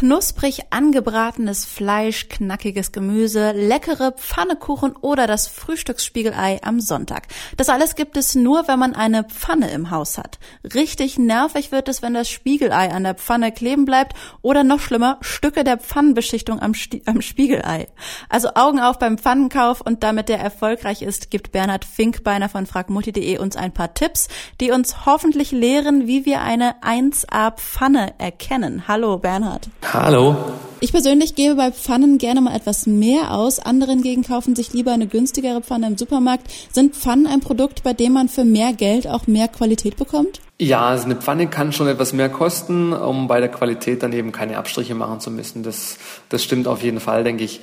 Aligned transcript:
knusprig 0.00 0.62
angebratenes 0.70 1.66
Fleisch, 1.66 2.30
knackiges 2.30 2.90
Gemüse, 2.90 3.52
leckere 3.52 4.12
Pfannekuchen 4.12 4.96
oder 4.96 5.26
das 5.26 5.46
Frühstücksspiegelei 5.46 6.58
am 6.62 6.80
Sonntag. 6.80 7.24
Das 7.58 7.68
alles 7.68 7.96
gibt 7.96 8.16
es 8.16 8.34
nur, 8.34 8.66
wenn 8.66 8.78
man 8.78 8.94
eine 8.94 9.24
Pfanne 9.24 9.70
im 9.72 9.90
Haus 9.90 10.16
hat. 10.16 10.38
Richtig 10.72 11.18
nervig 11.18 11.70
wird 11.70 11.86
es, 11.90 12.00
wenn 12.00 12.14
das 12.14 12.30
Spiegelei 12.30 12.90
an 12.90 13.04
der 13.04 13.14
Pfanne 13.14 13.52
kleben 13.52 13.84
bleibt 13.84 14.16
oder 14.40 14.64
noch 14.64 14.80
schlimmer, 14.80 15.18
Stücke 15.20 15.64
der 15.64 15.76
Pfannenbeschichtung 15.76 16.62
am, 16.62 16.72
am 17.04 17.20
Spiegelei. 17.20 17.86
Also 18.30 18.54
Augen 18.54 18.80
auf 18.80 18.98
beim 18.98 19.18
Pfannenkauf 19.18 19.82
und 19.82 20.02
damit 20.02 20.30
der 20.30 20.40
erfolgreich 20.40 21.02
ist, 21.02 21.30
gibt 21.30 21.52
Bernhard 21.52 21.84
Finkbeiner 21.84 22.48
von 22.48 22.64
fragmutti.de 22.64 23.36
uns 23.36 23.54
ein 23.54 23.74
paar 23.74 23.92
Tipps, 23.92 24.28
die 24.62 24.70
uns 24.70 25.04
hoffentlich 25.04 25.50
lehren, 25.52 26.06
wie 26.06 26.24
wir 26.24 26.40
eine 26.40 26.76
1A 26.80 27.54
Pfanne 27.54 28.14
erkennen. 28.18 28.88
Hallo 28.88 29.18
Bernhard. 29.18 29.68
Hallo. 29.92 30.36
Ich 30.78 30.92
persönlich 30.92 31.34
gebe 31.34 31.56
bei 31.56 31.72
Pfannen 31.72 32.18
gerne 32.18 32.40
mal 32.40 32.54
etwas 32.54 32.86
mehr 32.86 33.34
aus. 33.34 33.58
Andere 33.58 33.90
hingegen 33.90 34.22
kaufen 34.22 34.54
sich 34.54 34.72
lieber 34.72 34.92
eine 34.92 35.08
günstigere 35.08 35.62
Pfanne 35.62 35.88
im 35.88 35.98
Supermarkt. 35.98 36.46
Sind 36.70 36.94
Pfannen 36.94 37.26
ein 37.26 37.40
Produkt, 37.40 37.82
bei 37.82 37.92
dem 37.92 38.12
man 38.12 38.28
für 38.28 38.44
mehr 38.44 38.72
Geld 38.72 39.08
auch 39.08 39.26
mehr 39.26 39.48
Qualität 39.48 39.96
bekommt? 39.96 40.40
Ja, 40.60 40.88
also 40.88 41.06
eine 41.06 41.16
Pfanne 41.16 41.46
kann 41.46 41.72
schon 41.72 41.88
etwas 41.88 42.12
mehr 42.12 42.28
kosten, 42.28 42.92
um 42.92 43.28
bei 43.28 43.40
der 43.40 43.48
Qualität 43.48 44.02
dann 44.02 44.12
eben 44.12 44.30
keine 44.30 44.58
Abstriche 44.58 44.94
machen 44.94 45.18
zu 45.18 45.30
müssen. 45.30 45.62
Das, 45.62 45.96
das 46.28 46.44
stimmt 46.44 46.68
auf 46.68 46.82
jeden 46.82 47.00
Fall, 47.00 47.24
denke 47.24 47.44
ich. 47.44 47.62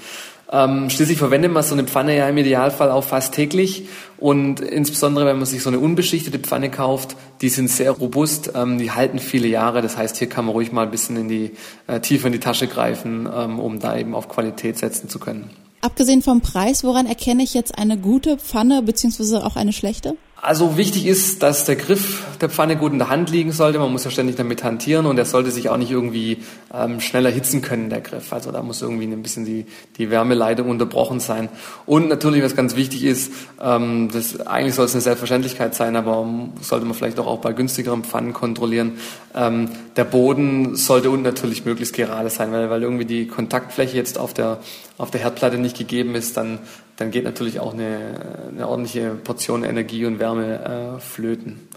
Ähm, 0.51 0.89
schließlich 0.89 1.19
verwendet 1.19 1.51
man 1.51 1.61
so 1.61 1.75
eine 1.75 1.83
Pfanne 1.83 2.17
ja 2.17 2.27
im 2.27 2.35
Idealfall 2.37 2.89
auch 2.89 3.03
fast 3.03 3.35
täglich 3.35 3.87
und 4.17 4.61
insbesondere 4.61 5.27
wenn 5.27 5.37
man 5.37 5.45
sich 5.45 5.61
so 5.61 5.69
eine 5.69 5.77
unbeschichtete 5.77 6.39
Pfanne 6.39 6.71
kauft, 6.71 7.15
die 7.41 7.49
sind 7.49 7.69
sehr 7.69 7.91
robust, 7.91 8.53
ähm, 8.55 8.79
die 8.79 8.89
halten 8.89 9.19
viele 9.19 9.47
Jahre. 9.47 9.83
Das 9.83 9.95
heißt, 9.95 10.17
hier 10.17 10.27
kann 10.27 10.45
man 10.45 10.55
ruhig 10.55 10.71
mal 10.71 10.81
ein 10.81 10.91
bisschen 10.91 11.17
in 11.17 11.27
die 11.27 11.51
äh, 11.85 11.99
tiefer 11.99 12.25
in 12.25 12.33
die 12.33 12.39
Tasche 12.39 12.65
greifen, 12.65 13.29
ähm, 13.31 13.59
um 13.59 13.79
da 13.79 13.95
eben 13.95 14.15
auf 14.15 14.27
Qualität 14.27 14.79
setzen 14.79 15.07
zu 15.07 15.19
können. 15.19 15.51
Abgesehen 15.81 16.23
vom 16.23 16.41
Preis, 16.41 16.83
woran 16.83 17.05
erkenne 17.05 17.43
ich 17.43 17.53
jetzt 17.53 17.77
eine 17.77 17.99
gute 17.99 18.39
Pfanne 18.39 18.81
beziehungsweise 18.81 19.45
auch 19.45 19.55
eine 19.55 19.71
schlechte? 19.71 20.15
Also 20.39 20.77
wichtig 20.77 21.07
ist, 21.07 21.41
dass 21.41 21.65
der 21.65 21.75
Griff 21.75 22.23
der 22.41 22.49
Pfanne 22.49 22.77
gut 22.77 22.91
in 22.91 22.99
der 22.99 23.09
Hand 23.09 23.31
liegen 23.31 23.51
sollte. 23.51 23.79
Man 23.79 23.91
muss 23.91 24.03
ja 24.03 24.11
ständig 24.11 24.35
damit 24.35 24.63
hantieren 24.63 25.07
und 25.07 25.17
er 25.17 25.25
sollte 25.25 25.49
sich 25.49 25.69
auch 25.69 25.77
nicht 25.77 25.89
irgendwie 25.89 26.43
ähm, 26.71 27.01
schneller 27.01 27.31
hitzen 27.31 27.63
können, 27.63 27.89
der 27.89 28.01
Griff. 28.01 28.31
Also 28.31 28.51
da 28.51 28.61
muss 28.61 28.83
irgendwie 28.83 29.05
ein 29.05 29.23
bisschen 29.23 29.45
die, 29.45 29.65
die 29.97 30.11
Wärmeleitung 30.11 30.69
unterbrochen 30.69 31.19
sein. 31.19 31.49
Und 31.87 32.07
natürlich, 32.07 32.43
was 32.43 32.55
ganz 32.55 32.75
wichtig 32.75 33.03
ist, 33.03 33.31
ähm, 33.59 34.09
das, 34.13 34.39
eigentlich 34.41 34.75
soll 34.75 34.85
es 34.85 34.93
eine 34.93 35.01
Selbstverständlichkeit 35.01 35.73
sein, 35.73 35.95
aber 35.95 36.27
sollte 36.61 36.85
man 36.85 36.93
vielleicht 36.93 37.19
auch, 37.19 37.39
bei 37.39 37.53
günstigeren 37.53 38.03
Pfannen 38.03 38.33
kontrollieren. 38.33 38.93
Ähm, 39.33 39.69
der 39.95 40.03
Boden 40.03 40.75
sollte 40.75 41.09
unten 41.09 41.23
natürlich 41.23 41.65
möglichst 41.65 41.95
gerade 41.95 42.29
sein, 42.29 42.51
weil, 42.51 42.69
weil 42.69 42.83
irgendwie 42.83 43.05
die 43.05 43.27
Kontaktfläche 43.27 43.97
jetzt 43.97 44.19
auf 44.19 44.35
der, 44.35 44.59
auf 44.99 45.09
der 45.09 45.21
Herdplatte 45.21 45.57
nicht 45.57 45.77
gegeben 45.77 46.13
ist, 46.13 46.37
dann 46.37 46.59
dann 46.97 47.11
geht 47.11 47.23
natürlich 47.23 47.59
auch 47.59 47.73
eine, 47.73 48.49
eine 48.49 48.67
ordentliche 48.67 49.11
Portion 49.11 49.63
Energie 49.63 50.05
und 50.05 50.19
Wärme 50.19 50.97
äh, 50.97 50.99
flöten. 50.99 51.67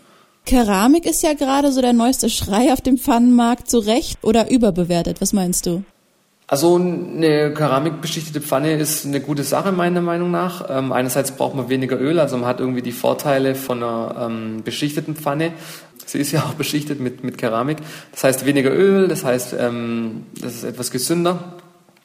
Keramik 0.47 1.07
ist 1.07 1.23
ja 1.23 1.35
gerade 1.35 1.71
so 1.71 1.81
der 1.81 1.93
neueste 1.93 2.29
Schrei 2.29 2.73
auf 2.73 2.81
dem 2.81 2.99
Pfannenmarkt, 2.99 3.71
zu 3.71 3.79
Recht 3.79 4.19
oder 4.23 4.51
überbewertet. 4.51 5.21
Was 5.21 5.33
meinst 5.33 5.67
du? 5.67 5.85
Also 6.47 6.75
eine 6.75 7.55
keramikbeschichtete 7.55 8.41
Pfanne 8.41 8.73
ist 8.73 9.07
eine 9.07 9.21
gute 9.21 9.45
Sache 9.45 9.71
meiner 9.71 10.01
Meinung 10.01 10.33
nach. 10.33 10.67
Ähm, 10.69 10.91
einerseits 10.91 11.31
braucht 11.31 11.55
man 11.55 11.69
weniger 11.69 12.01
Öl, 12.01 12.19
also 12.19 12.37
man 12.37 12.49
hat 12.49 12.59
irgendwie 12.59 12.83
die 12.83 12.91
Vorteile 12.91 13.55
von 13.55 13.81
einer 13.81 14.27
ähm, 14.29 14.63
beschichteten 14.65 15.15
Pfanne. 15.15 15.53
Sie 16.07 16.19
ist 16.19 16.33
ja 16.33 16.41
auch 16.41 16.55
beschichtet 16.55 16.99
mit, 16.99 17.23
mit 17.23 17.39
Keramik. 17.39 17.79
Das 18.11 18.25
heißt 18.25 18.47
weniger 18.47 18.73
Öl, 18.73 19.07
das 19.07 19.25
heißt, 19.25 19.55
ähm, 19.61 20.27
das 20.41 20.55
ist 20.55 20.65
etwas 20.65 20.91
gesünder. 20.91 21.61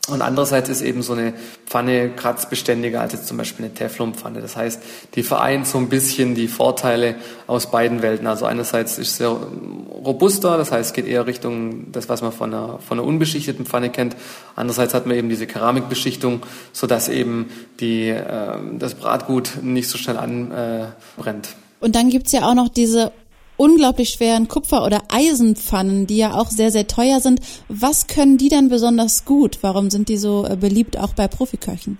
Und 0.07 0.21
andererseits 0.21 0.69
ist 0.69 0.81
eben 0.81 1.01
so 1.01 1.13
eine 1.13 1.33
Pfanne 1.65 2.11
kratzbeständiger 2.11 3.01
als 3.01 3.13
jetzt 3.13 3.27
zum 3.27 3.37
Beispiel 3.37 3.65
eine 3.65 3.73
Teflonpfanne. 3.73 4.39
Das 4.39 4.55
heißt, 4.55 4.79
die 5.15 5.23
vereint 5.23 5.65
so 5.65 5.79
ein 5.79 5.89
bisschen 5.89 6.35
die 6.35 6.47
Vorteile 6.47 7.15
aus 7.47 7.71
beiden 7.71 8.03
Welten. 8.03 8.27
Also 8.27 8.45
einerseits 8.45 8.99
ist 8.99 9.17
sie 9.17 9.25
robuster, 9.25 10.57
das 10.57 10.71
heißt, 10.71 10.89
es 10.89 10.93
geht 10.93 11.07
eher 11.07 11.25
Richtung 11.25 11.91
das, 11.91 12.07
was 12.07 12.21
man 12.21 12.31
von 12.31 12.53
einer, 12.53 12.79
von 12.79 12.99
einer 12.99 13.07
unbeschichteten 13.07 13.65
Pfanne 13.65 13.89
kennt. 13.89 14.15
Andererseits 14.55 14.93
hat 14.93 15.07
man 15.07 15.17
eben 15.17 15.29
diese 15.29 15.47
Keramikbeschichtung, 15.47 16.43
sodass 16.71 17.09
eben 17.09 17.49
die, 17.79 18.09
äh, 18.09 18.57
das 18.77 18.93
Bratgut 18.93 19.63
nicht 19.63 19.89
so 19.89 19.97
schnell 19.97 20.17
anbrennt. 20.17 21.47
Äh, 21.47 21.83
Und 21.83 21.95
dann 21.95 22.09
gibt's 22.09 22.31
ja 22.31 22.43
auch 22.43 22.53
noch 22.55 22.69
diese 22.69 23.11
unglaublich 23.57 24.09
schweren 24.09 24.47
Kupfer- 24.47 24.85
oder 24.85 25.03
Eisenpfannen, 25.09 26.07
die 26.07 26.17
ja 26.17 26.33
auch 26.33 26.49
sehr, 26.49 26.71
sehr 26.71 26.87
teuer 26.87 27.19
sind. 27.19 27.39
Was 27.69 28.07
können 28.07 28.37
die 28.37 28.49
denn 28.49 28.69
besonders 28.69 29.25
gut? 29.25 29.59
Warum 29.61 29.89
sind 29.89 30.09
die 30.09 30.17
so 30.17 30.45
äh, 30.45 30.55
beliebt 30.55 30.97
auch 30.97 31.13
bei 31.13 31.27
Profiköchen? 31.27 31.97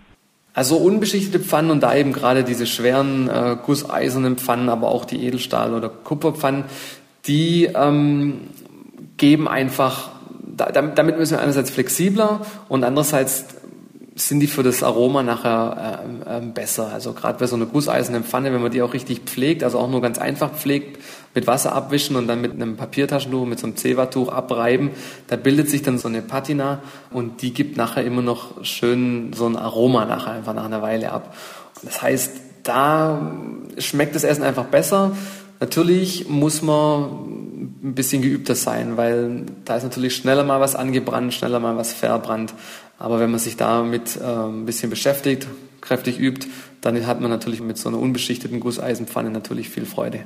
Also 0.54 0.78
unbeschichtete 0.78 1.40
Pfannen 1.40 1.70
und 1.70 1.84
da 1.84 1.96
eben 1.96 2.14
gerade 2.14 2.46
diese 2.46 2.66
schweren 2.66 3.30
äh, 3.30 3.58
gusseisernen 3.62 4.38
Pfannen, 4.38 4.70
aber 4.70 4.88
auch 4.88 5.04
die 5.04 5.26
Edelstahl- 5.26 5.74
oder 5.74 5.90
Kupferpfannen, 5.90 6.64
die 7.28 7.66
ähm, 7.66 8.48
geben 9.18 9.50
einfach, 9.50 10.12
da, 10.56 10.72
damit 10.72 11.18
müssen 11.18 11.34
wir 11.34 11.42
einerseits 11.42 11.72
flexibler 11.72 12.46
und 12.70 12.86
andererseits 12.86 13.46
sind 14.16 14.40
die 14.40 14.48
für 14.48 14.64
das 14.64 14.82
Aroma 14.82 15.24
nachher 15.24 16.08
äh, 16.26 16.38
äh, 16.38 16.42
besser. 16.42 16.90
Also 16.94 17.12
gerade 17.12 17.38
bei 17.38 17.48
so 17.48 17.58
einer 17.58 17.66
gusseisernen 17.66 18.24
Pfanne, 18.24 18.54
wenn 18.54 18.62
man 18.62 18.72
die 18.72 18.82
auch 18.82 18.94
richtig 18.94 19.22
pflegt, 19.26 19.62
also 19.62 19.78
auch 19.78 19.90
nur 19.90 20.02
ganz 20.02 20.18
einfach 20.18 20.54
pflegt, 20.54 21.02
mit 21.36 21.48
Wasser 21.48 21.74
abwischen 21.74 22.16
und 22.16 22.28
dann 22.28 22.42
mit 22.42 22.54
einem 22.54 22.78
Papiertaschentuch, 22.78 23.46
mit 23.46 23.60
so 23.60 23.68
einem 23.68 23.76
Zewa-Tuch 23.76 24.30
abreiben, 24.30 24.92
da 25.28 25.36
bildet 25.36 25.70
sich 25.70 25.84
dann 25.84 25.98
so 25.98 26.08
eine 26.08 26.22
Patina 26.22 26.80
und 27.12 27.42
die 27.42 27.54
gibt 27.54 27.78
nachher 27.78 28.04
immer 28.04 28.22
noch 28.22 28.64
schön 28.64 29.34
so 29.34 29.46
ein 29.46 29.58
Aroma 29.58 30.06
nachher 30.06 30.32
einfach 30.32 30.54
nach 30.54 30.66
einer 30.66 30.82
Weile 30.82 31.12
ab. 31.12 31.36
Das 31.84 32.02
heißt, 32.02 32.32
da 32.64 33.32
schmeckt 33.78 34.16
das 34.16 34.24
Essen 34.24 34.44
einfach 34.44 34.66
besser. 34.66 35.16
Natürlich 35.60 36.28
muss 36.28 36.62
man 36.62 37.04
ein 37.84 37.94
bisschen 37.96 38.22
geübter 38.22 38.56
sein, 38.56 38.98
weil 38.98 39.44
da 39.66 39.76
ist 39.76 39.84
natürlich 39.84 40.16
schneller 40.16 40.44
mal 40.44 40.60
was 40.60 40.76
angebrannt, 40.76 41.34
schneller 41.34 41.60
mal 41.60 41.78
was 41.78 41.94
verbrannt. 41.94 42.54
Aber 42.98 43.20
wenn 43.20 43.30
man 43.30 43.40
sich 43.40 43.58
damit 43.58 44.18
äh, 44.18 44.24
ein 44.24 44.66
bisschen 44.66 44.90
beschäftigt, 44.90 45.48
kräftig 45.82 46.20
übt, 46.20 46.48
dann 46.82 47.06
hat 47.06 47.22
man 47.22 47.30
natürlich 47.30 47.62
mit 47.62 47.78
so 47.78 47.90
einer 47.90 48.00
unbeschichteten 48.00 48.60
Gusseisenpfanne 48.60 49.30
natürlich 49.30 49.70
viel 49.70 49.86
Freude. 49.86 50.24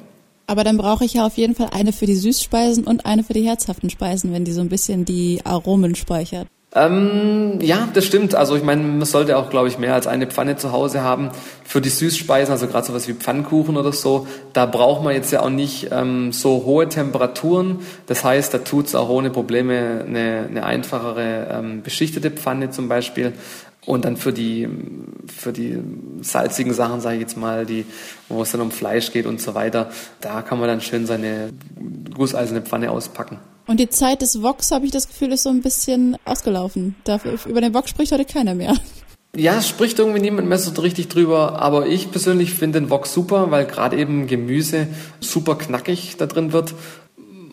Aber 0.50 0.64
dann 0.64 0.78
brauche 0.78 1.06
ich 1.06 1.14
ja 1.14 1.28
auf 1.28 1.38
jeden 1.38 1.54
Fall 1.54 1.70
eine 1.74 1.94
für 1.94 2.08
die 2.08 2.16
Süßspeisen 2.16 2.86
und 2.86 3.06
eine 3.06 3.24
für 3.24 3.34
die 3.34 3.48
herzhaften 3.48 3.92
Speisen, 3.92 4.34
wenn 4.34 4.46
die 4.46 4.52
so 4.52 4.62
ein 4.62 4.70
bisschen 4.70 5.06
die 5.06 5.42
Aromen 5.44 5.94
speichert. 5.94 6.48
Ähm, 6.74 7.60
ja, 7.62 7.88
das 7.94 8.06
stimmt. 8.06 8.34
Also 8.34 8.56
ich 8.56 8.64
meine, 8.64 8.82
man 8.82 9.06
sollte 9.06 9.38
auch, 9.38 9.52
glaube 9.52 9.68
ich, 9.68 9.78
mehr 9.78 9.94
als 9.94 10.08
eine 10.08 10.26
Pfanne 10.26 10.58
zu 10.58 10.72
Hause 10.72 11.04
haben 11.04 11.30
für 11.64 11.82
die 11.82 11.90
Süßspeisen, 11.90 12.52
also 12.52 12.66
gerade 12.66 12.88
sowas 12.88 13.08
wie 13.08 13.14
Pfannkuchen 13.14 13.78
oder 13.78 13.94
so. 13.94 14.26
Da 14.54 14.66
braucht 14.66 15.04
man 15.04 15.14
jetzt 15.14 15.32
ja 15.32 15.42
auch 15.42 15.52
nicht 15.52 15.90
ähm, 15.92 16.32
so 16.32 16.64
hohe 16.66 16.90
Temperaturen. 16.90 17.82
Das 18.08 18.24
heißt, 18.24 18.52
da 18.52 18.58
tut 18.58 18.88
es 18.88 18.96
auch 18.96 19.10
ohne 19.10 19.30
Probleme 19.30 20.04
eine, 20.08 20.48
eine 20.50 20.66
einfachere 20.66 21.48
ähm, 21.52 21.84
beschichtete 21.84 22.32
Pfanne 22.32 22.72
zum 22.72 22.88
Beispiel. 22.88 23.34
Und 23.86 24.06
dann 24.06 24.18
für 24.18 24.34
die, 24.34 24.68
für 25.28 25.54
die 25.54 25.80
salzigen 26.22 26.74
Sachen, 26.74 27.02
sage 27.02 27.16
ich 27.16 27.22
jetzt 27.22 27.38
mal, 27.38 27.66
die, 27.66 27.86
wo 28.28 28.42
es 28.42 28.52
dann 28.52 28.62
um 28.62 28.72
Fleisch 28.72 29.12
geht 29.12 29.26
und 29.26 29.42
so 29.42 29.56
weiter, 29.56 29.90
da 30.22 30.42
kann 30.42 30.60
man 30.60 30.68
dann 30.68 30.82
schön 30.82 31.06
seine 31.06 31.52
gusseiserne 32.14 32.62
Pfanne 32.62 32.92
auspacken. 32.92 33.40
Und 33.68 33.80
die 33.80 33.90
Zeit 33.90 34.22
des 34.22 34.42
Woks, 34.42 34.72
habe 34.72 34.86
ich 34.86 34.92
das 34.92 35.08
Gefühl, 35.08 35.32
ist 35.32 35.44
so 35.44 35.50
ein 35.50 35.62
bisschen 35.62 36.18
ausgelaufen. 36.26 36.96
Dafür, 37.04 37.38
über 37.46 37.62
den 37.62 37.74
Wok 37.74 37.88
spricht 37.88 38.12
heute 38.12 38.26
keiner 38.26 38.56
mehr. 38.56 38.76
Ja, 39.36 39.60
es 39.60 39.68
spricht 39.68 40.00
irgendwie 40.00 40.22
niemand 40.22 40.50
mehr 40.50 40.58
so 40.58 40.72
richtig 40.82 41.08
drüber, 41.08 41.62
aber 41.62 41.86
ich 41.86 42.10
persönlich 42.10 42.52
finde 42.56 42.80
den 42.80 42.90
Wok 42.90 43.06
super, 43.06 43.52
weil 43.52 43.66
gerade 43.66 43.96
eben 43.96 44.26
Gemüse 44.26 44.88
super 45.20 45.56
knackig 45.56 46.18
da 46.18 46.26
drin 46.26 46.52
wird 46.52 46.74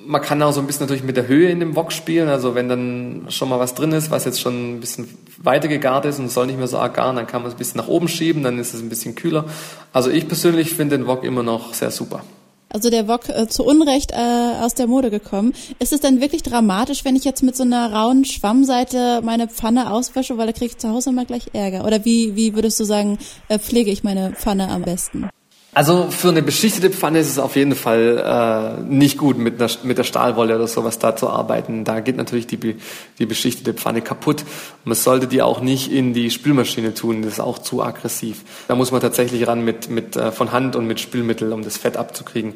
man 0.06 0.22
kann 0.22 0.42
auch 0.42 0.52
so 0.52 0.60
ein 0.60 0.66
bisschen 0.66 0.84
natürlich 0.84 1.02
mit 1.02 1.16
der 1.16 1.28
Höhe 1.28 1.50
in 1.50 1.60
dem 1.60 1.76
Wok 1.76 1.92
spielen. 1.92 2.28
Also 2.28 2.54
wenn 2.54 2.68
dann 2.68 3.26
schon 3.28 3.48
mal 3.48 3.58
was 3.58 3.74
drin 3.74 3.92
ist, 3.92 4.10
was 4.10 4.24
jetzt 4.24 4.40
schon 4.40 4.76
ein 4.76 4.80
bisschen 4.80 5.08
weiter 5.38 5.68
gegart 5.68 6.04
ist 6.04 6.18
und 6.18 6.30
soll 6.30 6.46
nicht 6.46 6.58
mehr 6.58 6.68
so 6.68 6.78
arg 6.78 6.94
garen, 6.94 7.16
dann 7.16 7.26
kann 7.26 7.42
man 7.42 7.48
es 7.48 7.54
ein 7.54 7.58
bisschen 7.58 7.78
nach 7.78 7.88
oben 7.88 8.08
schieben, 8.08 8.42
dann 8.42 8.58
ist 8.58 8.74
es 8.74 8.80
ein 8.80 8.88
bisschen 8.88 9.14
kühler. 9.14 9.44
Also 9.92 10.10
ich 10.10 10.28
persönlich 10.28 10.72
finde 10.72 10.98
den 10.98 11.06
Wok 11.06 11.24
immer 11.24 11.42
noch 11.42 11.74
sehr 11.74 11.90
super. 11.90 12.22
Also 12.68 12.90
der 12.90 13.08
Wok 13.08 13.28
äh, 13.28 13.46
zu 13.46 13.64
Unrecht 13.64 14.12
äh, 14.12 14.16
aus 14.60 14.74
der 14.74 14.86
Mode 14.86 15.10
gekommen. 15.10 15.54
Ist 15.78 15.92
es 15.92 16.00
denn 16.00 16.20
wirklich 16.20 16.42
dramatisch, 16.42 17.04
wenn 17.04 17.16
ich 17.16 17.24
jetzt 17.24 17.42
mit 17.42 17.56
so 17.56 17.62
einer 17.62 17.92
rauen 17.92 18.24
Schwammseite 18.24 19.22
meine 19.22 19.48
Pfanne 19.48 19.92
auswasche, 19.92 20.36
weil 20.36 20.46
da 20.46 20.52
kriege 20.52 20.66
ich 20.66 20.78
zu 20.78 20.90
Hause 20.90 21.10
immer 21.10 21.24
gleich 21.24 21.46
Ärger? 21.52 21.84
Oder 21.84 22.04
wie, 22.04 22.34
wie 22.34 22.54
würdest 22.54 22.78
du 22.80 22.84
sagen, 22.84 23.18
äh, 23.48 23.58
pflege 23.58 23.90
ich 23.90 24.04
meine 24.04 24.32
Pfanne 24.32 24.68
am 24.68 24.82
besten? 24.82 25.28
Also 25.76 26.06
für 26.08 26.30
eine 26.30 26.40
beschichtete 26.40 26.88
Pfanne 26.88 27.18
ist 27.18 27.28
es 27.28 27.38
auf 27.38 27.54
jeden 27.54 27.74
Fall 27.74 28.78
äh, 28.80 28.82
nicht 28.90 29.18
gut, 29.18 29.36
mit, 29.36 29.60
einer, 29.60 29.70
mit 29.82 29.98
der 29.98 30.04
Stahlwolle 30.04 30.56
oder 30.56 30.68
sowas 30.68 30.98
da 30.98 31.14
zu 31.14 31.28
arbeiten. 31.28 31.84
Da 31.84 32.00
geht 32.00 32.16
natürlich 32.16 32.46
die, 32.46 32.76
die 33.18 33.26
beschichtete 33.26 33.74
Pfanne 33.74 34.00
kaputt. 34.00 34.42
Man 34.84 34.94
sollte 34.94 35.26
die 35.26 35.42
auch 35.42 35.60
nicht 35.60 35.92
in 35.92 36.14
die 36.14 36.30
Spülmaschine 36.30 36.94
tun, 36.94 37.20
das 37.20 37.34
ist 37.34 37.40
auch 37.40 37.58
zu 37.58 37.82
aggressiv. 37.82 38.40
Da 38.68 38.74
muss 38.74 38.90
man 38.90 39.02
tatsächlich 39.02 39.46
ran 39.46 39.66
mit, 39.66 39.90
mit 39.90 40.16
äh, 40.16 40.32
von 40.32 40.50
Hand 40.50 40.76
und 40.76 40.86
mit 40.86 40.98
Spülmittel, 40.98 41.52
um 41.52 41.62
das 41.62 41.76
Fett 41.76 41.98
abzukriegen. 41.98 42.54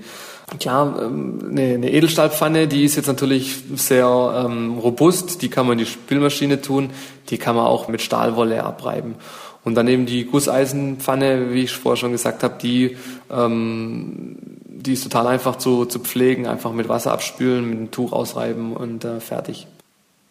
Klar, 0.58 1.02
ähm, 1.02 1.50
eine, 1.50 1.75
eine 1.75 1.93
Edelstahlpfanne, 1.93 2.69
die 2.69 2.87
ist 2.87 2.96
jetzt 2.96 3.06
natürlich 3.06 3.56
sehr 3.75 4.46
ähm, 4.46 4.78
robust, 4.78 5.43
die 5.43 5.50
kann 5.50 5.66
man 5.66 5.78
in 5.78 5.84
die 5.84 5.90
Spülmaschine 5.90 6.62
tun, 6.62 6.88
die 7.28 7.37
kann 7.37 7.55
man 7.55 7.66
auch 7.66 7.87
mit 7.87 8.00
Stahlwolle 8.00 8.64
abreiben. 8.64 9.16
Und 9.64 9.74
dann 9.74 9.88
eben 9.88 10.06
die 10.06 10.24
Gusseisenpfanne, 10.24 11.52
wie 11.52 11.64
ich 11.64 11.72
vorher 11.72 11.96
schon 11.96 12.12
gesagt 12.12 12.42
habe, 12.42 12.54
die, 12.62 12.96
ähm, 13.30 14.36
die 14.64 14.94
ist 14.94 15.04
total 15.04 15.26
einfach 15.26 15.56
zu, 15.56 15.84
zu 15.84 15.98
pflegen, 15.98 16.46
einfach 16.46 16.72
mit 16.72 16.88
Wasser 16.88 17.12
abspülen, 17.12 17.68
mit 17.68 17.78
einem 17.78 17.90
Tuch 17.90 18.12
ausreiben 18.12 18.74
und 18.74 19.04
äh, 19.04 19.20
fertig. 19.20 19.66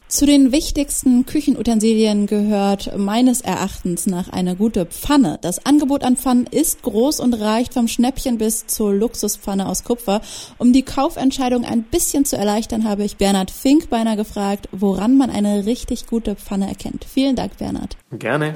Zu 0.09 0.25
den 0.25 0.51
wichtigsten 0.51 1.27
Küchenutensilien 1.27 2.25
gehört 2.25 2.97
meines 2.97 3.41
Erachtens 3.41 4.07
nach 4.07 4.27
eine 4.29 4.55
gute 4.55 4.87
Pfanne. 4.87 5.37
Das 5.39 5.67
Angebot 5.67 6.03
an 6.03 6.17
Pfannen 6.17 6.47
ist 6.47 6.81
groß 6.81 7.19
und 7.19 7.35
reicht 7.35 7.75
vom 7.75 7.87
Schnäppchen 7.87 8.39
bis 8.39 8.65
zur 8.65 8.91
Luxuspfanne 8.91 9.69
aus 9.69 9.83
Kupfer. 9.83 10.21
Um 10.57 10.73
die 10.73 10.81
Kaufentscheidung 10.81 11.63
ein 11.63 11.83
bisschen 11.83 12.25
zu 12.25 12.37
erleichtern, 12.37 12.89
habe 12.89 13.03
ich 13.03 13.17
Bernhard 13.17 13.51
Fink 13.51 13.91
beinahe 13.91 14.15
gefragt, 14.15 14.67
woran 14.71 15.15
man 15.15 15.29
eine 15.29 15.67
richtig 15.67 16.07
gute 16.07 16.35
Pfanne 16.35 16.67
erkennt. 16.67 17.05
Vielen 17.05 17.35
Dank, 17.35 17.59
Bernhard. 17.59 17.95
Gerne. 18.11 18.55